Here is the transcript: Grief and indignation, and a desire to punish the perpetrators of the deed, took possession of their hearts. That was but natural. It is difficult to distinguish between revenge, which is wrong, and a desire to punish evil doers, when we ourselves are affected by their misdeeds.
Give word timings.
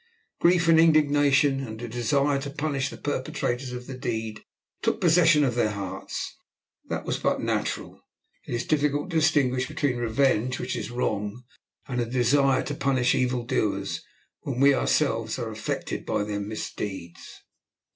Grief 0.39 0.67
and 0.67 0.79
indignation, 0.79 1.59
and 1.59 1.79
a 1.79 1.87
desire 1.87 2.41
to 2.41 2.49
punish 2.49 2.89
the 2.89 2.97
perpetrators 2.97 3.71
of 3.71 3.85
the 3.85 3.95
deed, 3.95 4.41
took 4.81 4.99
possession 4.99 5.43
of 5.43 5.53
their 5.53 5.69
hearts. 5.69 6.37
That 6.89 7.05
was 7.05 7.19
but 7.19 7.39
natural. 7.39 8.01
It 8.47 8.55
is 8.55 8.65
difficult 8.65 9.11
to 9.11 9.17
distinguish 9.17 9.67
between 9.67 9.97
revenge, 9.97 10.57
which 10.57 10.75
is 10.75 10.89
wrong, 10.89 11.43
and 11.87 12.01
a 12.01 12.05
desire 12.07 12.63
to 12.63 12.73
punish 12.73 13.13
evil 13.13 13.43
doers, 13.45 14.01
when 14.39 14.59
we 14.59 14.73
ourselves 14.73 15.37
are 15.37 15.51
affected 15.51 16.03
by 16.03 16.23
their 16.23 16.39
misdeeds. 16.41 17.43